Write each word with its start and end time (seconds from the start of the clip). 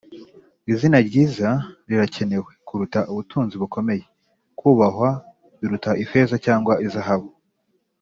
izina 0.71 0.97
ryiza 1.07 1.49
rirakenewe 1.87 2.51
kuruta 2.67 2.99
ubutunzi 3.11 3.55
bukomeye; 3.61 4.03
kubahwa 4.59 5.09
biruta 5.59 5.91
ifeza 6.03 6.35
cyangwa 6.45 6.73
zahabu 6.95 7.29